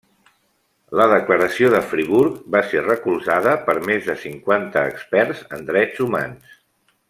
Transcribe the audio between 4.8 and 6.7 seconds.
experts en drets humans.